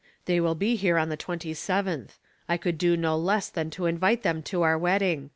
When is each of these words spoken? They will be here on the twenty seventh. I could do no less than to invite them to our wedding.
They 0.25 0.39
will 0.39 0.55
be 0.55 0.75
here 0.77 0.97
on 0.97 1.09
the 1.09 1.15
twenty 1.15 1.53
seventh. 1.53 2.17
I 2.49 2.57
could 2.57 2.79
do 2.79 2.97
no 2.97 3.15
less 3.15 3.49
than 3.49 3.69
to 3.69 3.85
invite 3.85 4.23
them 4.23 4.41
to 4.41 4.63
our 4.63 4.75
wedding. 4.75 5.29